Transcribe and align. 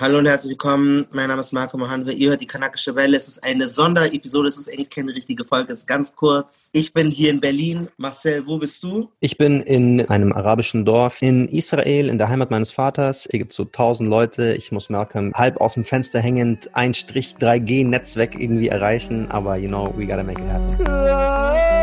Hallo 0.00 0.16
und 0.16 0.24
herzlich 0.24 0.52
willkommen. 0.52 1.06
Mein 1.12 1.28
Name 1.28 1.42
ist 1.42 1.52
Marco 1.52 1.76
Mohanwe. 1.76 2.12
Ihr 2.12 2.30
hört 2.30 2.40
die 2.40 2.46
Kanakische 2.46 2.96
Welle. 2.96 3.18
Es 3.18 3.28
ist 3.28 3.44
eine 3.44 3.66
Sonderepisode. 3.66 4.48
Es 4.48 4.56
ist 4.56 4.72
eigentlich 4.72 4.88
keine 4.88 5.14
richtige 5.14 5.44
Folge. 5.44 5.74
Es 5.74 5.80
ist 5.80 5.86
ganz 5.86 6.16
kurz. 6.16 6.70
Ich 6.72 6.94
bin 6.94 7.10
hier 7.10 7.28
in 7.28 7.42
Berlin. 7.42 7.88
Marcel, 7.98 8.46
wo 8.46 8.56
bist 8.56 8.82
du? 8.82 9.10
Ich 9.20 9.36
bin 9.36 9.60
in 9.60 10.08
einem 10.08 10.32
arabischen 10.32 10.86
Dorf 10.86 11.20
in 11.20 11.48
Israel, 11.48 12.08
in 12.08 12.16
der 12.16 12.30
Heimat 12.30 12.50
meines 12.50 12.72
Vaters. 12.72 13.28
Hier 13.30 13.40
gibt 13.40 13.50
es 13.50 13.56
so 13.56 13.66
tausend 13.66 14.08
Leute. 14.08 14.54
Ich 14.54 14.72
muss 14.72 14.88
Malcolm 14.88 15.34
halb 15.34 15.60
aus 15.60 15.74
dem 15.74 15.84
Fenster 15.84 16.20
hängend 16.20 16.74
ein 16.74 16.94
Strich 16.94 17.34
3G-Netzwerk 17.38 18.40
irgendwie 18.40 18.68
erreichen. 18.68 19.30
Aber 19.30 19.58
you 19.58 19.68
know, 19.68 19.92
we 19.98 20.06
gotta 20.06 20.22
make 20.22 20.40
it 20.40 20.48
happen. 20.48 21.79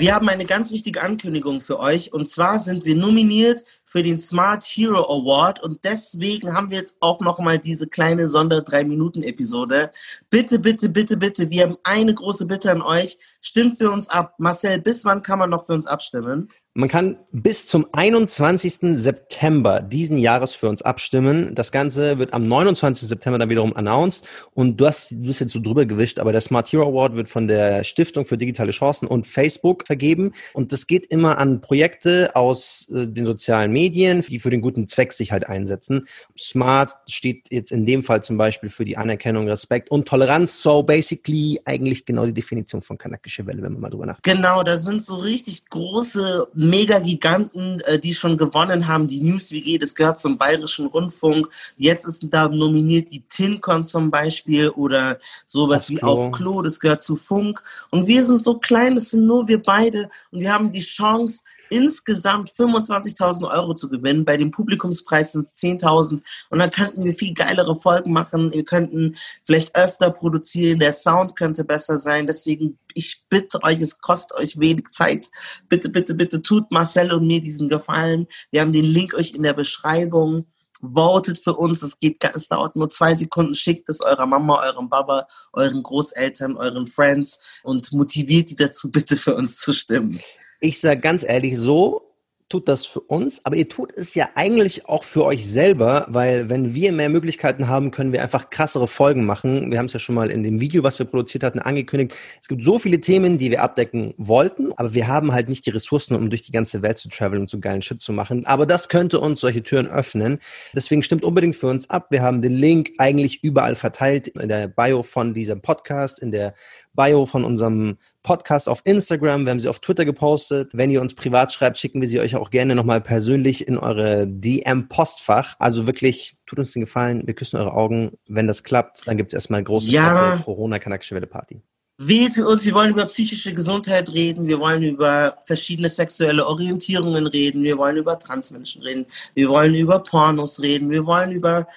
Wir 0.00 0.14
haben 0.14 0.30
eine 0.30 0.46
ganz 0.46 0.72
wichtige 0.72 1.02
Ankündigung 1.02 1.60
für 1.60 1.78
euch 1.78 2.14
und 2.14 2.26
zwar 2.26 2.58
sind 2.58 2.86
wir 2.86 2.96
nominiert 2.96 3.64
für 3.84 4.02
den 4.02 4.16
Smart 4.16 4.64
Hero 4.64 5.04
Award 5.04 5.62
und 5.62 5.84
deswegen 5.84 6.54
haben 6.54 6.70
wir 6.70 6.78
jetzt 6.78 6.96
auch 7.00 7.20
nochmal 7.20 7.58
diese 7.58 7.86
kleine 7.86 8.30
Sonder 8.30 8.62
3 8.62 8.84
Minuten 8.84 9.22
Episode. 9.22 9.92
Bitte, 10.30 10.58
bitte, 10.58 10.88
bitte, 10.88 11.18
bitte, 11.18 11.50
wir 11.50 11.64
haben 11.64 11.76
eine 11.84 12.14
große 12.14 12.46
Bitte 12.46 12.70
an 12.70 12.80
euch. 12.80 13.18
Stimmt 13.42 13.76
für 13.76 13.90
uns 13.90 14.08
ab. 14.08 14.36
Marcel, 14.38 14.80
bis 14.80 15.04
wann 15.04 15.20
kann 15.20 15.38
man 15.38 15.50
noch 15.50 15.66
für 15.66 15.74
uns 15.74 15.86
abstimmen? 15.86 16.48
Man 16.72 16.88
kann 16.88 17.16
bis 17.32 17.66
zum 17.66 17.88
21. 17.90 18.96
September 18.96 19.80
diesen 19.80 20.18
Jahres 20.18 20.54
für 20.54 20.68
uns 20.68 20.82
abstimmen. 20.82 21.52
Das 21.56 21.72
Ganze 21.72 22.20
wird 22.20 22.32
am 22.32 22.46
29. 22.46 23.08
September 23.08 23.40
dann 23.40 23.50
wiederum 23.50 23.74
announced. 23.74 24.24
Und 24.54 24.76
du, 24.76 24.86
hast, 24.86 25.10
du 25.10 25.22
bist 25.22 25.40
jetzt 25.40 25.52
so 25.52 25.58
drüber 25.58 25.84
gewischt, 25.84 26.20
aber 26.20 26.30
der 26.30 26.40
Smart 26.40 26.70
Hero 26.70 26.86
Award 26.86 27.16
wird 27.16 27.28
von 27.28 27.48
der 27.48 27.82
Stiftung 27.82 28.24
für 28.24 28.38
digitale 28.38 28.70
Chancen 28.70 29.08
und 29.08 29.26
Facebook 29.26 29.84
vergeben. 29.84 30.32
Und 30.52 30.70
das 30.70 30.86
geht 30.86 31.06
immer 31.06 31.38
an 31.38 31.60
Projekte 31.60 32.36
aus 32.36 32.86
äh, 32.94 33.08
den 33.08 33.26
sozialen 33.26 33.72
Medien, 33.72 34.22
die 34.22 34.38
für 34.38 34.50
den 34.50 34.60
guten 34.60 34.86
Zweck 34.86 35.12
sich 35.12 35.32
halt 35.32 35.48
einsetzen. 35.48 36.06
Smart 36.38 36.96
steht 37.08 37.48
jetzt 37.50 37.72
in 37.72 37.84
dem 37.84 38.04
Fall 38.04 38.22
zum 38.22 38.38
Beispiel 38.38 38.68
für 38.68 38.84
die 38.84 38.96
Anerkennung, 38.96 39.48
Respekt 39.48 39.90
und 39.90 40.06
Toleranz. 40.06 40.62
So 40.62 40.84
basically 40.84 41.58
eigentlich 41.64 42.06
genau 42.06 42.26
die 42.26 42.32
Definition 42.32 42.80
von 42.80 42.96
kanakische 42.96 43.44
Welle, 43.48 43.60
wenn 43.60 43.72
man 43.72 43.80
mal 43.80 43.90
drüber 43.90 44.06
nachdenkt. 44.06 44.36
Genau, 44.36 44.62
da 44.62 44.78
sind 44.78 45.04
so 45.04 45.16
richtig 45.16 45.68
große 45.68 46.46
Mega-Giganten, 46.70 47.80
äh, 47.80 47.98
die 47.98 48.14
schon 48.14 48.36
gewonnen 48.36 48.86
haben. 48.86 49.08
Die 49.08 49.20
News 49.20 49.52
WG, 49.52 49.78
das 49.78 49.94
gehört 49.94 50.18
zum 50.18 50.38
Bayerischen 50.38 50.86
Rundfunk. 50.86 51.48
Jetzt 51.76 52.06
ist 52.06 52.26
da 52.30 52.48
nominiert 52.48 53.10
die 53.10 53.20
TinCon 53.20 53.84
zum 53.84 54.10
Beispiel 54.10 54.70
oder 54.70 55.18
sowas 55.44 55.82
auf 55.82 55.90
wie 55.90 55.94
Klo. 55.96 56.08
auf 56.08 56.32
Klo, 56.32 56.62
das 56.62 56.80
gehört 56.80 57.02
zu 57.02 57.16
Funk. 57.16 57.62
Und 57.90 58.06
wir 58.06 58.24
sind 58.24 58.42
so 58.42 58.58
klein, 58.58 58.94
das 58.94 59.10
sind 59.10 59.26
nur 59.26 59.48
wir 59.48 59.62
beide. 59.62 60.10
Und 60.30 60.40
wir 60.40 60.52
haben 60.52 60.72
die 60.72 60.80
Chance, 60.80 61.42
insgesamt 61.70 62.50
25.000 62.50 63.50
Euro 63.50 63.74
zu 63.74 63.88
gewinnen. 63.88 64.24
Bei 64.24 64.36
dem 64.36 64.50
Publikumspreis 64.50 65.32
sind 65.32 65.46
es 65.46 65.56
10.000. 65.56 66.22
Und 66.50 66.58
dann 66.58 66.70
könnten 66.70 67.04
wir 67.04 67.14
viel 67.14 67.32
geilere 67.32 67.74
Folgen 67.74 68.12
machen. 68.12 68.52
Wir 68.52 68.64
könnten 68.64 69.16
vielleicht 69.42 69.74
öfter 69.76 70.10
produzieren. 70.10 70.80
Der 70.80 70.92
Sound 70.92 71.36
könnte 71.36 71.64
besser 71.64 71.96
sein. 71.96 72.26
Deswegen, 72.26 72.78
ich 72.94 73.22
bitte 73.28 73.62
euch, 73.62 73.80
es 73.80 74.00
kostet 74.00 74.36
euch 74.38 74.58
wenig 74.58 74.90
Zeit. 74.90 75.30
Bitte, 75.68 75.88
bitte, 75.88 76.14
bitte 76.14 76.42
tut 76.42 76.70
Marcel 76.70 77.12
und 77.12 77.26
mir 77.26 77.40
diesen 77.40 77.68
Gefallen. 77.68 78.26
Wir 78.50 78.60
haben 78.60 78.72
den 78.72 78.84
Link 78.84 79.14
euch 79.14 79.32
in 79.32 79.42
der 79.42 79.54
Beschreibung 79.54 80.46
votet 80.82 81.38
für 81.38 81.54
uns. 81.54 81.82
Es 81.82 81.98
geht, 81.98 82.24
es 82.34 82.48
dauert 82.48 82.76
nur 82.76 82.88
zwei 82.88 83.14
Sekunden. 83.14 83.54
Schickt 83.54 83.88
es 83.88 84.00
eurer 84.00 84.26
Mama, 84.26 84.62
eurem 84.62 84.88
Baba, 84.88 85.26
euren 85.52 85.82
Großeltern, 85.82 86.56
euren 86.56 86.86
Friends 86.86 87.38
und 87.62 87.92
motiviert 87.92 88.50
die 88.50 88.56
dazu, 88.56 88.90
bitte 88.90 89.16
für 89.16 89.34
uns 89.34 89.58
zu 89.58 89.72
stimmen. 89.72 90.20
Ich 90.62 90.78
sage 90.78 91.00
ganz 91.00 91.24
ehrlich, 91.24 91.58
so 91.58 92.10
tut 92.50 92.68
das 92.68 92.84
für 92.84 93.00
uns, 93.00 93.46
aber 93.46 93.56
ihr 93.56 93.68
tut 93.68 93.96
es 93.96 94.14
ja 94.14 94.28
eigentlich 94.34 94.86
auch 94.88 95.04
für 95.04 95.24
euch 95.24 95.48
selber, 95.48 96.04
weil 96.08 96.50
wenn 96.50 96.74
wir 96.74 96.92
mehr 96.92 97.08
Möglichkeiten 97.08 97.68
haben, 97.68 97.92
können 97.92 98.12
wir 98.12 98.22
einfach 98.22 98.50
krassere 98.50 98.88
Folgen 98.88 99.24
machen. 99.24 99.70
Wir 99.70 99.78
haben 99.78 99.86
es 99.86 99.92
ja 99.92 100.00
schon 100.00 100.16
mal 100.16 100.30
in 100.30 100.42
dem 100.42 100.60
Video, 100.60 100.82
was 100.82 100.98
wir 100.98 101.06
produziert 101.06 101.44
hatten, 101.44 101.60
angekündigt. 101.60 102.14
Es 102.42 102.48
gibt 102.48 102.64
so 102.64 102.78
viele 102.78 103.00
Themen, 103.00 103.38
die 103.38 103.50
wir 103.50 103.62
abdecken 103.62 104.14
wollten, 104.18 104.72
aber 104.72 104.92
wir 104.92 105.06
haben 105.06 105.32
halt 105.32 105.48
nicht 105.48 105.64
die 105.64 105.70
Ressourcen, 105.70 106.16
um 106.16 106.28
durch 106.28 106.42
die 106.42 106.52
ganze 106.52 106.82
Welt 106.82 106.98
zu 106.98 107.08
traveln 107.08 107.42
und 107.42 107.48
so 107.48 107.60
geilen 107.60 107.82
Shit 107.82 108.02
zu 108.02 108.12
machen. 108.12 108.44
Aber 108.44 108.66
das 108.66 108.88
könnte 108.88 109.20
uns 109.20 109.40
solche 109.40 109.62
Türen 109.62 109.86
öffnen. 109.86 110.40
Deswegen 110.74 111.04
stimmt 111.04 111.24
unbedingt 111.24 111.56
für 111.56 111.68
uns 111.68 111.88
ab. 111.88 112.08
Wir 112.10 112.20
haben 112.20 112.42
den 112.42 112.52
Link 112.52 112.90
eigentlich 112.98 113.44
überall 113.44 113.76
verteilt 113.76 114.26
in 114.26 114.48
der 114.48 114.68
Bio 114.68 115.04
von 115.04 115.32
diesem 115.32 115.62
Podcast, 115.62 116.18
in 116.18 116.32
der 116.32 116.54
Bio 116.94 117.26
von 117.26 117.44
unserem 117.44 117.96
Podcast 118.22 118.68
auf 118.68 118.82
Instagram. 118.84 119.44
Wir 119.44 119.50
haben 119.50 119.60
sie 119.60 119.68
auf 119.68 119.78
Twitter 119.78 120.04
gepostet. 120.04 120.70
Wenn 120.72 120.90
ihr 120.90 121.00
uns 121.00 121.14
privat 121.14 121.52
schreibt, 121.52 121.78
schicken 121.78 122.00
wir 122.00 122.08
sie 122.08 122.20
euch 122.20 122.36
auch 122.36 122.50
gerne 122.50 122.74
nochmal 122.74 123.00
persönlich 123.00 123.66
in 123.66 123.78
eure 123.78 124.26
DM-Postfach. 124.26 125.54
Also 125.58 125.86
wirklich, 125.86 126.36
tut 126.46 126.58
uns 126.58 126.72
den 126.72 126.80
Gefallen. 126.80 127.26
Wir 127.26 127.34
küssen 127.34 127.56
eure 127.56 127.72
Augen. 127.72 128.12
Wenn 128.26 128.46
das 128.46 128.62
klappt, 128.62 129.06
dann 129.06 129.16
gibt 129.16 129.32
es 129.32 129.34
erstmal 129.34 129.62
große 129.62 129.90
ja. 129.90 130.38
Corona-Kanakische 130.44 131.14
Welle-Party. 131.14 131.62
Wählt 132.02 132.38
uns, 132.38 132.64
wir 132.64 132.72
wollen 132.72 132.92
über 132.92 133.04
psychische 133.04 133.52
Gesundheit 133.52 134.10
reden, 134.14 134.48
wir 134.48 134.58
wollen 134.58 134.82
über 134.82 135.36
verschiedene 135.44 135.90
sexuelle 135.90 136.46
Orientierungen 136.46 137.26
reden, 137.26 137.62
wir 137.62 137.76
wollen 137.76 137.98
über 137.98 138.18
Transmenschen 138.18 138.80
reden, 138.80 139.04
wir 139.34 139.50
wollen 139.50 139.74
über 139.74 139.98
Pornos 139.98 140.62
reden, 140.62 140.88
wir 140.88 141.04
wollen 141.04 141.30
über 141.30 141.68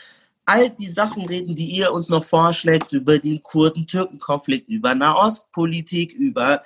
all 0.45 0.69
die 0.69 0.89
Sachen 0.89 1.25
reden, 1.25 1.55
die 1.55 1.69
ihr 1.69 1.93
uns 1.93 2.09
noch 2.09 2.23
vorschlägt 2.23 2.91
über 2.93 3.19
den 3.19 3.41
Kurden-Türken-Konflikt, 3.41 4.69
über 4.69 4.93
Nahostpolitik, 4.93 6.13
über 6.13 6.63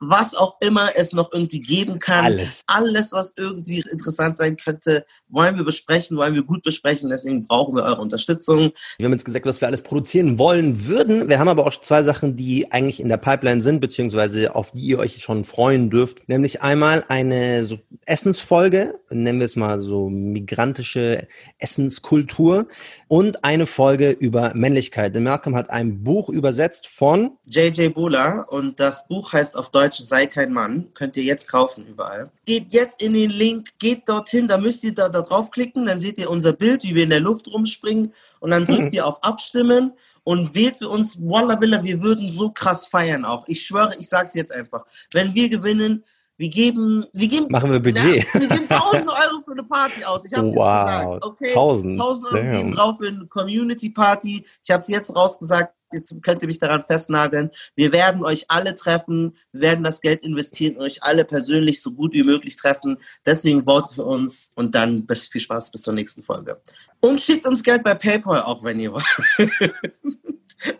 was 0.00 0.34
auch 0.34 0.56
immer 0.60 0.90
es 0.96 1.12
noch 1.12 1.30
irgendwie 1.32 1.60
geben 1.60 1.98
kann. 1.98 2.24
Alles. 2.24 2.62
Alles, 2.66 3.12
was 3.12 3.34
irgendwie 3.36 3.84
interessant 3.90 4.38
sein 4.38 4.56
könnte, 4.56 5.04
wollen 5.28 5.56
wir 5.56 5.64
besprechen, 5.64 6.16
wollen 6.16 6.34
wir 6.34 6.42
gut 6.42 6.62
besprechen. 6.62 7.10
Deswegen 7.10 7.44
brauchen 7.44 7.76
wir 7.76 7.84
eure 7.84 8.00
Unterstützung. 8.00 8.72
Wir 8.98 9.04
haben 9.04 9.12
jetzt 9.12 9.26
gesagt, 9.26 9.44
was 9.44 9.60
wir 9.60 9.68
alles 9.68 9.82
produzieren 9.82 10.38
wollen 10.38 10.86
würden. 10.86 11.28
Wir 11.28 11.38
haben 11.38 11.48
aber 11.48 11.66
auch 11.66 11.78
zwei 11.78 12.02
Sachen, 12.02 12.34
die 12.34 12.72
eigentlich 12.72 13.00
in 13.00 13.10
der 13.10 13.18
Pipeline 13.18 13.60
sind, 13.60 13.80
beziehungsweise 13.80 14.54
auf 14.54 14.72
die 14.72 14.80
ihr 14.80 14.98
euch 14.98 15.22
schon 15.22 15.44
freuen 15.44 15.90
dürft. 15.90 16.26
Nämlich 16.28 16.62
einmal 16.62 17.04
eine 17.08 17.64
so 17.64 17.78
Essensfolge, 18.06 18.98
nennen 19.10 19.38
wir 19.38 19.44
es 19.44 19.56
mal 19.56 19.78
so 19.80 20.08
migrantische 20.08 21.28
Essenskultur 21.58 22.68
und 23.06 23.44
eine 23.44 23.66
Folge 23.66 24.10
über 24.10 24.52
Männlichkeit. 24.54 25.14
Denn 25.14 25.24
Malcolm 25.24 25.54
hat 25.54 25.68
ein 25.68 26.02
Buch 26.02 26.30
übersetzt 26.30 26.86
von 26.86 27.32
JJ 27.46 27.88
Bula 27.88 28.46
und 28.48 28.80
das 28.80 29.06
Buch 29.06 29.32
heißt 29.32 29.56
auf 29.56 29.70
Deutsch 29.70 29.89
Deutsch 29.90 30.02
Sei 30.06 30.26
kein 30.26 30.52
Mann. 30.52 30.88
Könnt 30.94 31.16
ihr 31.16 31.24
jetzt 31.24 31.48
kaufen 31.48 31.84
überall. 31.86 32.30
Geht 32.44 32.72
jetzt 32.72 33.02
in 33.02 33.12
den 33.12 33.30
Link, 33.30 33.70
geht 33.80 34.08
dorthin, 34.08 34.46
da 34.46 34.56
müsst 34.56 34.84
ihr 34.84 34.94
da, 34.94 35.08
da 35.08 35.22
draufklicken, 35.22 35.86
dann 35.86 35.98
seht 35.98 36.18
ihr 36.18 36.30
unser 36.30 36.52
Bild, 36.52 36.84
wie 36.84 36.94
wir 36.94 37.02
in 37.02 37.10
der 37.10 37.20
Luft 37.20 37.48
rumspringen 37.48 38.14
und 38.38 38.50
dann 38.50 38.66
drückt 38.66 38.80
mhm. 38.80 38.90
ihr 38.92 39.06
auf 39.06 39.22
Abstimmen 39.24 39.92
und 40.22 40.54
wählt 40.54 40.76
für 40.76 40.88
uns, 40.88 41.20
Walla 41.20 41.60
wir 41.60 42.02
würden 42.02 42.30
so 42.30 42.50
krass 42.50 42.86
feiern 42.86 43.24
auch. 43.24 43.48
Ich 43.48 43.66
schwöre, 43.66 43.96
ich 43.98 44.08
sag's 44.08 44.34
jetzt 44.34 44.52
einfach. 44.52 44.86
Wenn 45.12 45.34
wir 45.34 45.48
gewinnen, 45.48 46.04
wir 46.36 46.48
geben, 46.48 47.04
wir 47.12 47.28
geben, 47.28 47.46
machen 47.50 47.72
wir 47.72 47.80
Budget. 47.80 48.26
Na, 48.32 48.40
wir 48.40 48.48
geben 48.48 48.66
1000 48.68 49.08
Euro 49.08 49.42
für 49.44 49.52
eine 49.52 49.64
Party 49.64 50.04
aus. 50.04 50.24
Ich 50.24 50.32
hab's 50.32 50.54
wow. 50.54 50.88
jetzt 50.88 50.96
gesagt. 50.96 51.24
Okay, 51.24 51.48
1000, 51.48 51.98
1000 51.98 52.26
Euro 52.26 52.36
Damn. 52.36 52.52
gehen 52.52 52.70
drauf 52.70 52.96
für 52.98 53.08
eine 53.08 53.26
Community 53.26 53.90
Party. 53.90 54.46
Ich 54.62 54.70
habe 54.70 54.80
es 54.80 54.88
jetzt 54.88 55.14
rausgesagt 55.14 55.74
jetzt 55.92 56.22
könnt 56.22 56.42
ihr 56.42 56.48
mich 56.48 56.58
daran 56.58 56.84
festnageln. 56.84 57.50
Wir 57.74 57.92
werden 57.92 58.24
euch 58.24 58.44
alle 58.48 58.74
treffen, 58.74 59.36
werden 59.52 59.84
das 59.84 60.00
Geld 60.00 60.24
investieren 60.24 60.76
und 60.76 60.82
euch 60.82 61.02
alle 61.02 61.24
persönlich 61.24 61.82
so 61.82 61.92
gut 61.92 62.12
wie 62.12 62.22
möglich 62.22 62.56
treffen. 62.56 62.98
Deswegen 63.26 63.64
votet 63.64 63.92
für 63.92 64.04
uns 64.04 64.52
und 64.54 64.74
dann 64.74 65.06
bis, 65.06 65.28
viel 65.28 65.40
Spaß 65.40 65.70
bis 65.70 65.82
zur 65.82 65.94
nächsten 65.94 66.22
Folge. 66.22 66.60
Und 67.00 67.20
schickt 67.20 67.46
uns 67.46 67.62
Geld 67.62 67.82
bei 67.82 67.94
PayPal 67.94 68.42
auch, 68.42 68.62
wenn 68.62 68.80
ihr 68.80 68.92
wollt. 68.92 69.04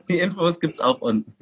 Die 0.09 0.19
Infos 0.19 0.61
gibt's 0.61 0.81
auch 0.81 1.01
unten. 1.01 1.35